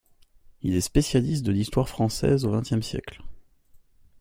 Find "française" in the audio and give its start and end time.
1.87-2.43